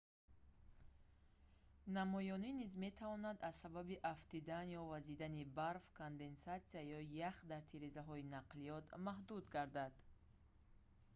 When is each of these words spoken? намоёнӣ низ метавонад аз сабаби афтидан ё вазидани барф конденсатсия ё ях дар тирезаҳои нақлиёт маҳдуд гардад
намоёнӣ 1.97 2.49
низ 2.61 2.73
метавонад 2.85 3.37
аз 3.49 3.55
сабаби 3.63 4.01
афтидан 4.13 4.65
ё 4.79 4.81
вазидани 4.93 5.43
барф 5.57 5.85
конденсатсия 6.01 6.81
ё 6.97 7.01
ях 7.29 7.37
дар 7.51 7.61
тирезаҳои 7.71 8.29
нақлиёт 8.35 8.85
маҳдуд 9.07 9.45
гардад 9.55 9.93